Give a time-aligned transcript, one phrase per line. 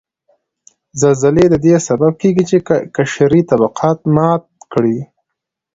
[1.01, 2.57] زلزلې ددې سبب کیږي چې
[2.95, 4.97] قشري طبقات مات کړي